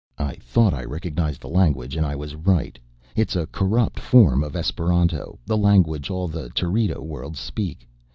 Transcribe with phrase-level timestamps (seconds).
[0.17, 2.79] "I thought I recognized the language, and I was right.
[3.15, 7.87] It's a corrupt form of Esperanto, the language all the Terido worlds speak.